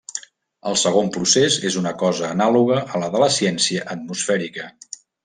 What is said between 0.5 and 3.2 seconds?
El segon procés és una cosa anàloga a la